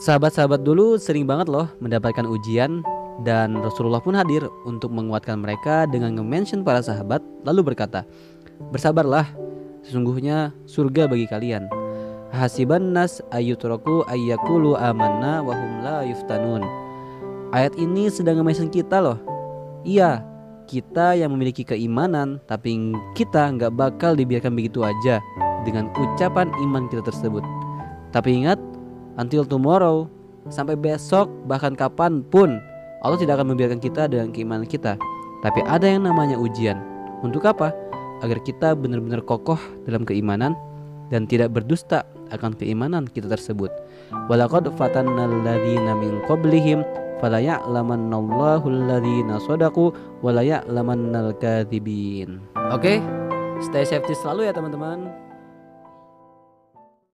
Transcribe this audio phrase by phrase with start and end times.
[0.00, 2.80] Sahabat-sahabat dulu sering banget loh mendapatkan ujian
[3.20, 8.08] dan Rasulullah pun hadir untuk menguatkan mereka dengan nge-mention para sahabat lalu berkata,
[8.72, 9.28] "Bersabarlah,
[9.84, 11.68] sesungguhnya surga bagi kalian."
[12.32, 16.64] Hasiban nas ayyutraku ayyakulu amanna wa hum la yuftanun.
[17.52, 19.20] Ayat ini sedang nge-mention kita loh.
[19.84, 20.24] Iya,
[20.64, 25.20] kita yang memiliki keimanan tapi kita nggak bakal dibiarkan begitu aja
[25.68, 27.44] dengan ucapan iman kita tersebut.
[28.16, 28.56] Tapi ingat,
[29.18, 30.06] until tomorrow,
[30.52, 32.60] sampai besok bahkan kapan pun
[33.00, 35.00] Allah tidak akan membiarkan kita dengan keimanan kita.
[35.40, 36.76] Tapi ada yang namanya ujian.
[37.24, 37.72] Untuk apa?
[38.20, 39.56] Agar kita benar-benar kokoh
[39.88, 40.52] dalam keimanan
[41.08, 43.72] dan tidak berdusta akan keimanan kita tersebut.
[44.28, 46.84] Walaqad fatannal ladzina min qablihim
[47.24, 48.68] fala ya'lamannallahu
[49.40, 50.60] shadaqu wa la.
[52.70, 53.00] Oke,
[53.64, 55.29] stay safety selalu ya teman-teman.